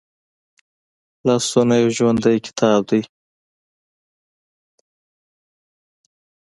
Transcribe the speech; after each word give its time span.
لاسونه 1.27 1.73
یو 1.81 1.89
ژوندی 1.97 2.37
کتاب 2.45 2.81
دی 2.89 3.01